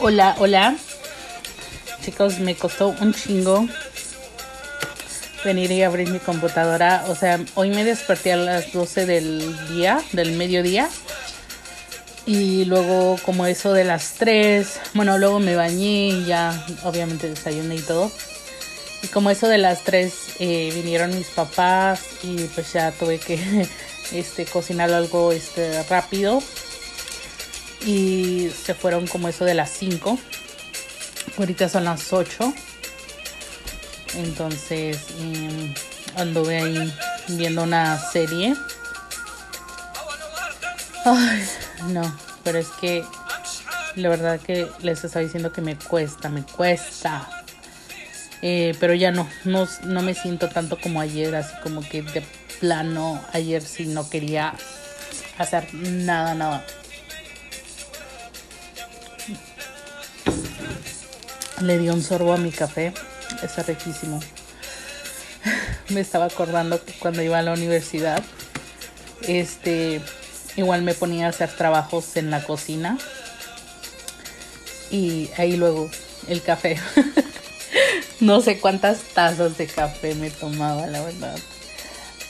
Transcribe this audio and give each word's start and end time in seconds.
Hola, 0.00 0.36
hola. 0.38 0.76
Chicos, 2.04 2.38
me 2.38 2.54
costó 2.54 2.94
un 3.00 3.12
chingo 3.12 3.66
venir 5.44 5.72
y 5.72 5.82
abrir 5.82 6.08
mi 6.10 6.20
computadora. 6.20 7.04
O 7.08 7.16
sea, 7.16 7.40
hoy 7.56 7.70
me 7.70 7.82
desperté 7.82 8.32
a 8.32 8.36
las 8.36 8.72
12 8.72 9.06
del 9.06 9.68
día, 9.70 10.00
del 10.12 10.36
mediodía. 10.36 10.88
Y 12.26 12.64
luego 12.66 13.18
como 13.24 13.46
eso 13.46 13.72
de 13.72 13.82
las 13.82 14.12
3, 14.14 14.80
bueno, 14.94 15.18
luego 15.18 15.40
me 15.40 15.56
bañé 15.56 16.10
y 16.10 16.24
ya 16.26 16.64
obviamente 16.84 17.28
desayuné 17.28 17.74
y 17.74 17.82
todo. 17.82 18.12
Y 19.02 19.08
como 19.08 19.30
eso 19.30 19.48
de 19.48 19.58
las 19.58 19.82
3 19.82 20.14
eh, 20.38 20.70
vinieron 20.76 21.12
mis 21.12 21.26
papás 21.26 22.02
y 22.22 22.44
pues 22.54 22.72
ya 22.72 22.92
tuve 22.92 23.18
que 23.18 23.68
este, 24.12 24.44
cocinar 24.44 24.92
algo 24.92 25.32
este, 25.32 25.82
rápido. 25.84 26.40
Y 27.86 28.50
se 28.50 28.74
fueron 28.74 29.06
como 29.06 29.28
eso 29.28 29.44
de 29.44 29.54
las 29.54 29.70
5. 29.70 30.18
Ahorita 31.38 31.68
son 31.68 31.84
las 31.84 32.12
8. 32.12 32.52
Entonces 34.16 34.98
eh, 35.20 35.74
anduve 36.16 36.58
ahí 36.58 36.94
viendo 37.28 37.62
una 37.62 37.98
serie. 37.98 38.54
Ay, 41.04 41.42
no, 41.88 42.18
pero 42.42 42.58
es 42.58 42.68
que 42.80 43.04
la 43.94 44.08
verdad 44.08 44.40
que 44.40 44.68
les 44.82 45.04
estaba 45.04 45.24
diciendo 45.24 45.52
que 45.52 45.60
me 45.60 45.76
cuesta, 45.76 46.28
me 46.28 46.42
cuesta. 46.42 47.28
Eh, 48.42 48.76
pero 48.78 48.94
ya 48.94 49.10
no, 49.10 49.28
no, 49.44 49.66
no 49.84 50.02
me 50.02 50.14
siento 50.14 50.48
tanto 50.48 50.78
como 50.80 51.00
ayer, 51.00 51.34
así 51.34 51.54
como 51.62 51.80
que 51.80 52.02
de 52.02 52.22
plano 52.60 53.20
ayer 53.32 53.62
sí 53.62 53.86
no 53.86 54.08
quería 54.08 54.54
hacer 55.38 55.72
nada, 55.74 56.34
nada. 56.34 56.64
Le 61.60 61.76
di 61.76 61.88
un 61.88 62.02
sorbo 62.02 62.32
a 62.32 62.36
mi 62.36 62.50
café, 62.50 62.92
está 63.42 63.62
riquísimo. 63.64 64.20
Me 65.88 66.00
estaba 66.00 66.26
acordando 66.26 66.84
que 66.84 66.92
cuando 66.92 67.22
iba 67.22 67.38
a 67.38 67.42
la 67.42 67.52
universidad, 67.52 68.22
este, 69.22 70.00
igual 70.56 70.82
me 70.82 70.94
ponía 70.94 71.26
a 71.26 71.30
hacer 71.30 71.50
trabajos 71.50 72.16
en 72.16 72.30
la 72.30 72.44
cocina 72.44 72.98
y 74.90 75.30
ahí 75.36 75.56
luego 75.56 75.90
el 76.28 76.42
café. 76.42 76.78
no 78.20 78.40
sé 78.40 78.58
cuántas 78.58 79.00
tazas 79.14 79.58
de 79.58 79.66
café 79.66 80.14
me 80.14 80.30
tomaba, 80.30 80.86
la 80.86 81.02
verdad. 81.02 81.38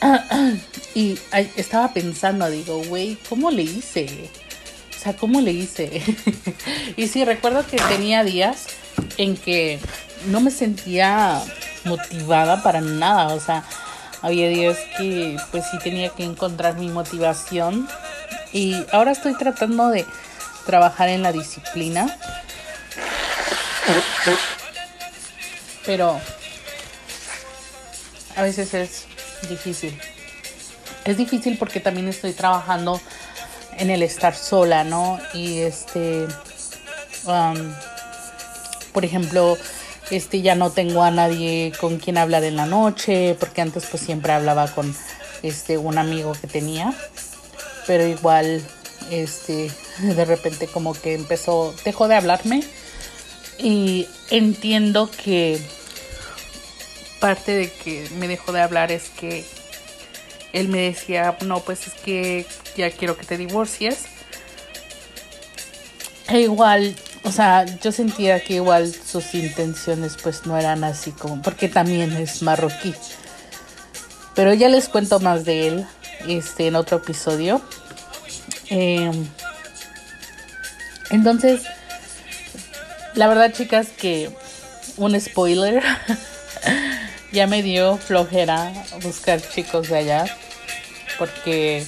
y 0.94 1.18
estaba 1.56 1.92
pensando, 1.92 2.48
digo, 2.48 2.82
güey, 2.84 3.18
¿cómo 3.28 3.50
le 3.50 3.62
hice? 3.62 4.30
O 4.96 5.00
sea, 5.00 5.16
¿cómo 5.16 5.40
le 5.40 5.52
hice? 5.52 6.02
y 6.96 7.08
sí, 7.08 7.24
recuerdo 7.24 7.66
que 7.66 7.76
tenía 7.76 8.24
días 8.24 8.66
en 9.16 9.36
que 9.36 9.80
no 10.26 10.40
me 10.40 10.50
sentía 10.50 11.42
motivada 11.84 12.62
para 12.62 12.80
nada. 12.80 13.34
O 13.34 13.40
sea, 13.40 13.64
había 14.22 14.48
días 14.48 14.78
que 14.96 15.36
pues 15.50 15.64
sí 15.70 15.78
tenía 15.78 16.10
que 16.10 16.24
encontrar 16.24 16.76
mi 16.76 16.88
motivación. 16.88 17.88
Y 18.52 18.84
ahora 18.92 19.12
estoy 19.12 19.34
tratando 19.34 19.88
de 19.88 20.06
trabajar 20.66 21.08
en 21.08 21.22
la 21.22 21.32
disciplina. 21.32 22.16
Pero 25.86 26.20
a 28.36 28.42
veces 28.42 28.74
es 28.74 29.06
difícil. 29.48 29.98
Es 31.04 31.16
difícil 31.16 31.56
porque 31.56 31.80
también 31.80 32.08
estoy 32.08 32.32
trabajando 32.32 33.00
en 33.78 33.90
el 33.90 34.02
estar 34.02 34.34
sola, 34.34 34.84
¿no? 34.84 35.18
Y 35.32 35.60
este, 35.60 36.26
um, 37.24 37.72
por 38.98 39.04
ejemplo, 39.04 39.56
este 40.10 40.42
ya 40.42 40.56
no 40.56 40.70
tengo 40.70 41.04
a 41.04 41.12
nadie 41.12 41.72
con 41.80 41.98
quien 41.98 42.18
hablar 42.18 42.42
en 42.42 42.56
la 42.56 42.66
noche, 42.66 43.36
porque 43.38 43.60
antes 43.60 43.86
pues 43.86 44.02
siempre 44.02 44.32
hablaba 44.32 44.66
con 44.66 44.92
este 45.44 45.78
un 45.78 45.98
amigo 45.98 46.32
que 46.32 46.48
tenía, 46.48 46.92
pero 47.86 48.04
igual 48.04 48.60
este 49.12 49.70
de 50.02 50.24
repente 50.24 50.66
como 50.66 50.94
que 50.94 51.14
empezó, 51.14 51.72
dejó 51.84 52.08
de 52.08 52.16
hablarme 52.16 52.64
y 53.56 54.08
entiendo 54.30 55.08
que 55.08 55.60
parte 57.20 57.52
de 57.52 57.70
que 57.70 58.08
me 58.18 58.26
dejó 58.26 58.50
de 58.50 58.62
hablar 58.62 58.90
es 58.90 59.10
que 59.10 59.44
él 60.52 60.66
me 60.66 60.80
decía, 60.80 61.38
no, 61.42 61.60
pues 61.60 61.86
es 61.86 61.94
que 61.94 62.46
ya 62.76 62.90
quiero 62.90 63.16
que 63.16 63.24
te 63.24 63.36
divorcies. 63.36 64.06
E 66.28 66.40
igual, 66.40 66.96
o 67.28 67.32
sea, 67.32 67.66
yo 67.82 67.92
sentía 67.92 68.42
que 68.42 68.54
igual 68.54 68.90
sus 68.90 69.34
intenciones 69.34 70.16
pues 70.22 70.46
no 70.46 70.56
eran 70.56 70.82
así 70.82 71.12
como, 71.12 71.42
porque 71.42 71.68
también 71.68 72.12
es 72.16 72.42
marroquí. 72.42 72.94
Pero 74.34 74.54
ya 74.54 74.70
les 74.70 74.88
cuento 74.88 75.20
más 75.20 75.44
de 75.44 75.68
él 75.68 75.86
este, 76.26 76.68
en 76.68 76.76
otro 76.76 76.96
episodio. 76.96 77.60
Em, 78.70 79.26
entonces, 81.10 81.64
la 83.14 83.28
verdad 83.28 83.52
chicas 83.52 83.88
que 83.88 84.34
un 84.96 85.20
spoiler. 85.20 85.82
ya 87.32 87.46
me 87.46 87.62
dio 87.62 87.98
flojera 87.98 88.72
buscar 89.02 89.38
chicos 89.42 89.90
de 89.90 89.98
allá 89.98 90.24
porque 91.18 91.84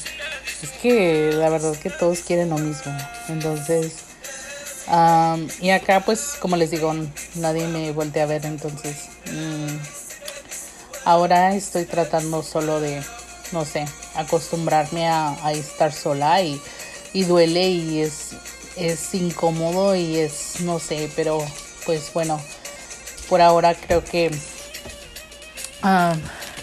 es 0.62 0.71
que 0.83 1.33
la 1.33 1.49
verdad 1.49 1.75
que 1.77 1.89
todos 1.89 2.21
quieren 2.21 2.50
lo 2.50 2.59
mismo 2.59 2.95
entonces 3.29 4.09
y 5.61 5.71
acá 5.71 6.01
pues 6.05 6.37
como 6.41 6.57
les 6.57 6.71
digo 6.71 6.95
nadie 7.37 7.67
me 7.69 7.93
vuelve 7.93 8.21
a 8.21 8.27
ver 8.27 8.45
entonces 8.45 9.09
mm, 9.33 9.77
ahora 11.05 11.55
estoy 11.55 11.85
tratando 11.85 12.43
solo 12.43 12.81
de 12.81 13.03
no 13.53 13.65
sé 13.65 13.87
acostumbrarme 14.15 15.09
a, 15.09 15.53
estar 15.53 15.93
sola 15.93 16.43
y, 16.43 16.61
y 17.13 17.25
duele 17.25 17.69
y 17.69 18.01
es 18.01 18.31
es 18.77 19.15
incómodo 19.15 19.95
y 19.95 20.19
es 20.19 20.61
no 20.61 20.79
sé 20.79 21.11
pero 21.15 21.45
pues 21.85 22.12
bueno 22.12 22.41
por 23.29 23.41
ahora 23.41 23.75
creo 23.75 24.05
que 24.05 24.31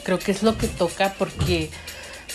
creo 0.04 0.20
que 0.20 0.32
es 0.32 0.44
lo 0.44 0.58
que 0.58 0.68
toca 0.68 1.14
porque 1.18 1.70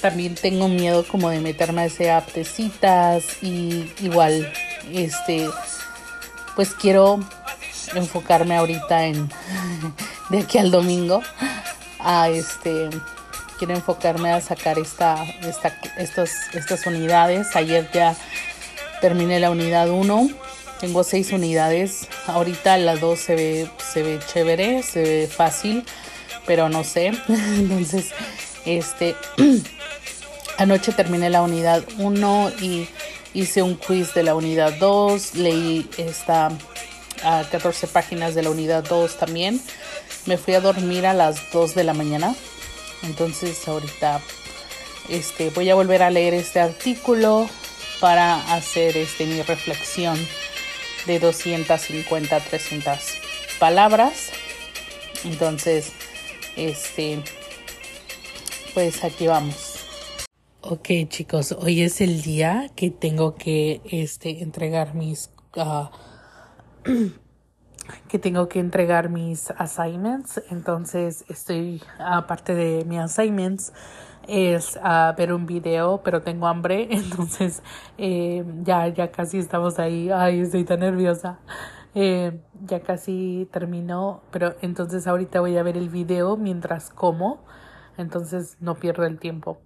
también 0.01 0.35
tengo 0.35 0.69
miedo 0.69 1.07
como 1.07 1.31
de 1.31 1.41
meterme 1.41 1.83
a 1.83 1.85
ese 1.87 2.11
app 2.11 2.29
citas 2.45 3.25
y 3.43 3.91
igual 4.01 4.53
este 4.93 5.49
pues 6.57 6.75
quiero 6.75 7.21
enfocarme 7.95 8.57
ahorita 8.57 9.07
en 9.07 9.31
de 10.31 10.41
aquí 10.41 10.59
al 10.59 10.71
domingo 10.71 11.23
a 12.01 12.29
este 12.29 12.91
quiero 13.59 13.75
enfocarme 13.75 14.33
a 14.33 14.41
sacar 14.41 14.79
esta, 14.79 15.25
esta 15.43 15.77
estas 15.99 16.31
estas 16.55 16.87
unidades 16.87 17.55
ayer 17.57 17.91
ya 17.93 18.17
terminé 19.01 19.41
la 19.41 19.51
unidad 19.51 19.89
1 19.89 20.29
tengo 20.81 21.05
seis 21.05 21.33
unidades 21.33 22.09
ahorita 22.27 22.77
la 22.79 22.97
2 22.97 23.19
se 23.19 23.35
ve 23.35 23.71
se 23.93 24.03
ve 24.03 24.21
chévere 24.33 24.83
se 24.83 25.03
ve 25.03 25.29
fácil 25.29 25.85
pero 26.47 26.69
no 26.69 26.85
sé. 26.85 27.13
Entonces, 27.29 28.11
este, 28.65 29.17
anoche 30.59 30.93
terminé 30.93 31.31
la 31.31 31.43
unidad 31.43 31.83
1 31.99 32.53
y 32.61 32.89
hice 33.35 33.63
un 33.63 33.75
quiz 33.75 34.15
de 34.15 34.23
la 34.23 34.35
unidad 34.35 34.75
2, 34.79 35.35
leí 35.35 35.89
esta 35.97 36.51
a 37.25 37.45
14 37.51 37.87
páginas 37.87 38.35
de 38.35 38.43
la 38.43 38.51
unidad 38.51 38.85
2 38.85 39.17
también. 39.17 39.61
Me 40.27 40.39
fui 40.39 40.55
a 40.55 40.61
dormir 40.61 41.07
a 41.07 41.15
las 41.15 41.51
2 41.53 41.75
de 41.75 41.85
la 41.85 41.95
mañana. 41.95 42.35
Entonces, 43.03 43.67
ahorita 43.67 44.21
este 45.09 45.51
voy 45.51 45.69
a 45.71 45.75
volver 45.75 46.03
a 46.03 46.11
leer 46.11 46.35
este 46.35 46.61
artículo 46.61 47.49
para 48.01 48.55
hacer 48.55 48.97
este 48.97 49.27
mi 49.27 49.43
reflexión 49.43 50.19
de 51.07 51.19
250 51.19 52.41
300 52.41 52.99
palabras. 53.59 54.31
Entonces, 55.25 55.93
este, 56.57 57.23
pues 58.75 59.05
aquí 59.05 59.27
vamos. 59.27 59.72
Ok 60.65 60.91
chicos, 61.09 61.51
hoy 61.59 61.83
es 61.83 62.01
el 62.01 62.23
día 62.23 62.71
que 62.77 62.93
tengo 62.93 63.35
que 63.35 63.81
este, 63.85 64.45
entregar 64.45 64.95
mis... 64.95 65.33
Uh, 65.57 65.89
que 68.09 68.21
tengo 68.21 68.49
que 68.49 68.61
entregar 68.61 69.09
mis 69.09 69.51
assignments. 69.51 70.41
Entonces 70.51 71.25
estoy, 71.29 71.83
aparte 71.99 72.55
de 72.55 72.85
mis 72.85 73.01
assignments, 73.01 73.73
es 74.29 74.77
uh, 74.77 75.17
ver 75.17 75.33
un 75.33 75.47
video, 75.47 76.01
pero 76.05 76.23
tengo 76.23 76.47
hambre. 76.47 76.87
Entonces 76.93 77.61
eh, 77.99 78.45
ya, 78.63 78.87
ya 78.87 79.11
casi 79.11 79.39
estamos 79.39 79.81
ahí. 79.81 80.11
Ay, 80.13 80.43
estoy 80.43 80.63
tan 80.63 80.79
nerviosa. 80.79 81.41
Eh, 81.97 82.39
ya 82.65 82.81
casi 82.83 83.49
terminó, 83.51 84.23
pero 84.31 84.55
entonces 84.63 85.09
ahorita 85.09 85.41
voy 85.41 85.59
a 85.59 85.65
ver 85.65 85.77
el 85.77 85.89
video 85.89 86.37
mientras 86.37 86.89
como, 86.91 87.45
entonces 87.99 88.57
no 88.61 88.77
pierdo 88.77 89.05
el 89.07 89.19
tiempo. 89.19 89.59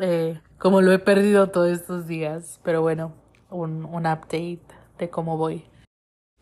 Eh, 0.00 0.40
como 0.58 0.82
lo 0.82 0.92
he 0.92 0.98
perdido 0.98 1.48
todos 1.50 1.70
estos 1.70 2.06
días, 2.06 2.60
pero 2.64 2.82
bueno, 2.82 3.14
un, 3.50 3.84
un 3.84 4.06
update 4.06 4.60
de 4.98 5.10
cómo 5.10 5.36
voy. 5.36 5.64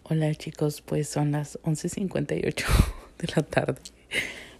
Hola 0.04 0.34
chicos, 0.34 0.80
pues 0.82 1.08
son 1.08 1.32
las 1.32 1.58
11.58 1.62 2.64
de 3.18 3.28
la 3.36 3.42
tarde. 3.42 3.80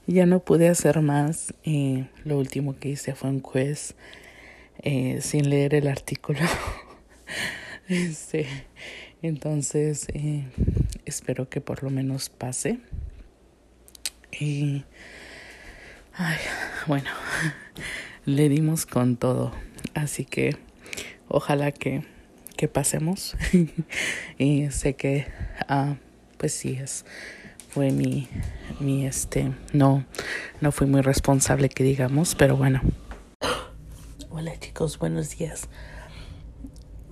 Ya 0.07 0.27
no 0.27 0.41
pude 0.41 0.69
hacer 0.69 1.01
más. 1.01 1.55
Eh, 1.65 2.09
lo 2.25 2.39
último 2.39 2.79
que 2.79 2.91
hice 2.91 3.15
fue 3.15 3.31
un 3.31 3.41
quiz 3.41 3.95
eh, 4.83 5.21
sin 5.23 5.49
leer 5.49 5.75
el 5.75 5.89
artículo. 5.89 6.41
este, 7.89 8.47
entonces, 9.23 10.07
espero 11.07 11.49
que 11.49 11.61
por 11.63 11.83
lo 11.83 11.91
menos 11.91 12.29
pase. 12.29 12.81
Y, 14.39 14.85
ay, 16.15 16.39
bueno, 16.87 17.11
le 18.25 18.49
dimos 18.49 18.87
con 18.87 19.17
todo. 19.17 19.53
Así 19.95 20.25
que 20.25 20.57
ojalá 21.29 21.73
que 21.73 22.03
que 22.57 22.69
pasemos. 22.69 23.37
y 24.39 24.71
sé 24.71 24.95
que, 24.95 25.27
ah, 25.69 25.97
pues 26.39 26.53
sí, 26.53 26.79
es, 26.81 27.05
fue 27.69 27.91
mi, 27.91 28.29
mi, 28.81 29.07
este, 29.07 29.53
no, 29.73 30.05
no 30.61 30.73
fui 30.73 30.87
muy 30.87 31.01
responsable 31.01 31.69
que 31.69 31.85
digamos, 31.85 32.35
pero 32.35 32.57
bueno. 32.57 32.81
Hola 34.31 34.59
chicos, 34.59 34.99
buenos 34.99 35.37
días. 35.37 35.69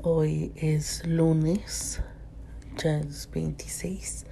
Hoy 0.03 0.53
es 0.56 1.06
lunes, 1.06 2.00
ya 2.76 2.99
es 2.99 3.29
26. 3.32 4.26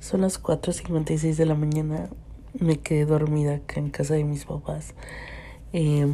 Son 0.00 0.22
las 0.22 0.42
4.56 0.42 1.36
de 1.36 1.46
la 1.46 1.54
mañana. 1.54 2.10
Me 2.58 2.78
quedé 2.78 3.04
dormida 3.04 3.54
acá 3.54 3.78
en 3.78 3.90
casa 3.90 4.14
de 4.14 4.24
mis 4.24 4.44
papás. 4.44 4.94
Eh, 5.72 6.06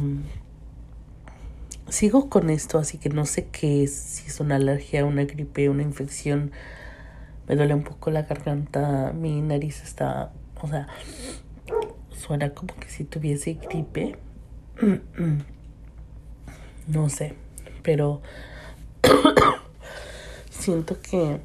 sigo 1.89 2.29
con 2.29 2.49
esto, 2.49 2.77
así 2.77 2.97
que 2.97 3.09
no 3.09 3.25
sé 3.25 3.47
qué 3.47 3.83
es, 3.83 3.93
si 3.93 4.27
es 4.27 4.39
una 4.39 4.55
alergia, 4.55 5.05
una 5.05 5.25
gripe, 5.25 5.69
una 5.69 5.83
infección. 5.83 6.51
Me 7.47 7.55
duele 7.55 7.73
un 7.73 7.83
poco 7.83 8.11
la 8.11 8.23
garganta, 8.23 9.11
mi 9.13 9.41
nariz 9.41 9.81
está, 9.81 10.31
o 10.61 10.67
sea, 10.67 10.87
suena 12.11 12.51
como 12.53 12.75
que 12.75 12.89
si 12.89 13.03
tuviese 13.03 13.53
gripe. 13.55 14.17
No 16.87 17.07
sé, 17.07 17.35
pero 17.83 18.23
siento 20.49 20.99
que, 20.99 21.39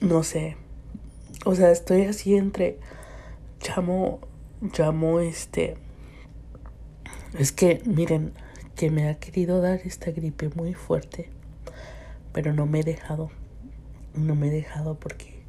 no 0.00 0.22
sé, 0.22 0.56
o 1.44 1.54
sea, 1.54 1.70
estoy 1.70 2.04
así 2.04 2.36
entre, 2.36 2.78
llamo, 3.68 4.20
llamo 4.62 5.20
este, 5.20 5.76
es 7.38 7.52
que, 7.52 7.82
miren, 7.84 8.32
que 8.74 8.90
me 8.90 9.08
ha 9.08 9.18
querido 9.18 9.60
dar 9.60 9.80
esta 9.84 10.10
gripe 10.10 10.50
muy 10.54 10.74
fuerte, 10.74 11.28
pero 12.32 12.52
no 12.52 12.66
me 12.66 12.80
he 12.80 12.82
dejado, 12.82 13.30
no 14.14 14.34
me 14.34 14.48
he 14.48 14.50
dejado 14.50 14.98
porque 14.98 15.40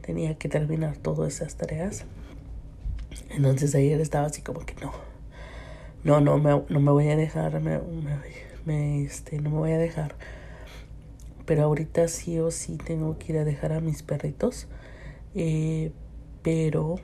tenía 0.00 0.36
que 0.38 0.48
terminar 0.48 0.96
todas 0.96 1.34
esas 1.34 1.56
tareas. 1.56 2.04
Entonces 3.30 3.74
ayer 3.74 4.00
estaba 4.00 4.26
así 4.26 4.42
como 4.42 4.60
que 4.60 4.74
no, 4.76 4.92
no, 6.04 6.20
no 6.20 6.38
me, 6.38 6.62
no 6.68 6.80
me 6.80 6.92
voy 6.92 7.08
a 7.08 7.16
dejar, 7.16 7.60
me, 7.60 9.04
este, 9.04 9.40
no 9.40 9.50
me 9.50 9.56
voy 9.56 9.72
a 9.72 9.78
dejar. 9.78 10.14
Pero 11.44 11.64
ahorita 11.64 12.08
sí 12.08 12.38
o 12.38 12.50
sí 12.50 12.78
tengo 12.78 13.18
que 13.18 13.32
ir 13.32 13.38
a 13.38 13.44
dejar 13.44 13.72
a 13.72 13.80
mis 13.80 14.02
perritos. 14.02 14.66
Eh, 15.34 15.92
pero, 16.42 16.96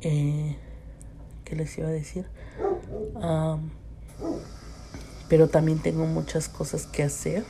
eh, 0.00 0.56
¿qué 1.44 1.56
les 1.56 1.76
iba 1.78 1.88
a 1.88 1.92
decir? 1.92 2.26
Pero 5.28 5.48
también 5.48 5.78
tengo 5.80 6.06
muchas 6.06 6.48
cosas 6.48 6.86
que 6.86 7.02
hacer. 7.02 7.44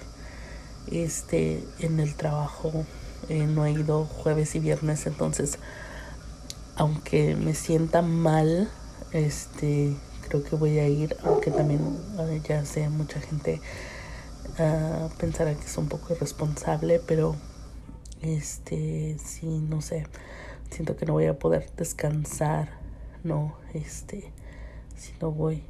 Este, 0.90 1.62
en 1.80 2.00
el 2.00 2.14
trabajo 2.14 2.86
eh, 3.28 3.46
no 3.46 3.66
he 3.66 3.72
ido 3.72 4.04
jueves 4.04 4.54
y 4.54 4.58
viernes, 4.58 5.06
entonces, 5.06 5.58
aunque 6.76 7.36
me 7.36 7.54
sienta 7.54 8.00
mal, 8.00 8.70
este, 9.12 9.94
creo 10.28 10.42
que 10.44 10.56
voy 10.56 10.78
a 10.78 10.88
ir, 10.88 11.16
aunque 11.24 11.50
también 11.50 11.80
ya 12.48 12.64
sé, 12.64 12.88
mucha 12.88 13.20
gente 13.20 13.60
uh, 14.58 15.08
pensará 15.18 15.54
que 15.54 15.66
es 15.66 15.76
un 15.76 15.88
poco 15.88 16.14
irresponsable, 16.14 17.00
pero 17.06 17.36
este, 18.22 19.16
sí, 19.22 19.46
no 19.46 19.80
sé, 19.80 20.06
siento 20.70 20.96
que 20.96 21.04
no 21.04 21.12
voy 21.14 21.26
a 21.26 21.38
poder 21.38 21.70
descansar, 21.76 22.70
no, 23.24 23.56
este, 23.74 24.32
si 24.98 25.12
no 25.20 25.30
voy. 25.30 25.62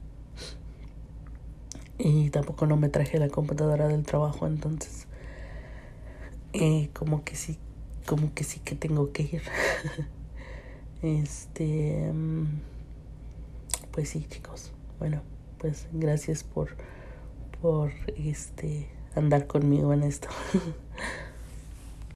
Y 1.99 2.31
tampoco 2.31 2.67
no 2.67 2.77
me 2.77 2.89
traje 2.89 3.19
la 3.19 3.29
computadora 3.29 3.89
del 3.89 4.05
trabajo 4.05 4.47
entonces 4.47 5.07
eh, 6.53 6.91
como 6.93 7.25
que 7.25 7.35
sí 7.35 7.59
como 8.07 8.33
que 8.35 8.45
sí 8.45 8.61
que 8.61 8.75
tengo 8.75 9.13
que 9.13 9.23
ir. 9.23 9.43
Este 11.03 12.11
mm, 12.13 12.47
pues 13.93 14.09
sí 14.09 14.27
chicos. 14.29 14.73
Bueno 14.99 15.23
pues 15.59 15.87
gracias 15.93 16.45
por 16.45 16.71
por 17.61 17.93
este 18.17 18.89
andar 19.15 19.47
conmigo 19.47 19.93
en 19.93 20.05
esto 20.05 20.29